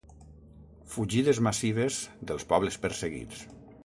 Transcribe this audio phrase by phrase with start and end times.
[0.93, 1.99] Fugides massives
[2.31, 3.45] dels pobles perseguits.